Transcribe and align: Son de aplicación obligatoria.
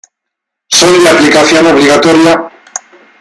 Son 0.77 0.93
de 1.03 1.09
aplicación 1.13 1.63
obligatoria. 1.71 2.35